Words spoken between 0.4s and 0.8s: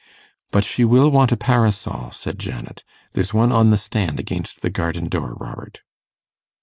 'But